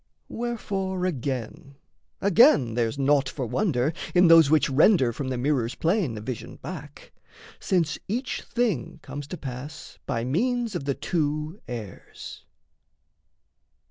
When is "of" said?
10.73-10.85